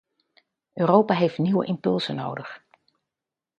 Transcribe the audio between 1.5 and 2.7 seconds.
impulsen nodig.